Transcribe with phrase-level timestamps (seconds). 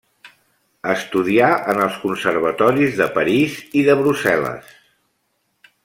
[0.93, 4.77] Estudià en els conservatoris de París i de Brussel·les.